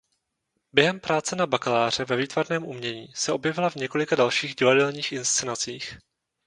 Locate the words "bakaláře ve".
1.47-2.15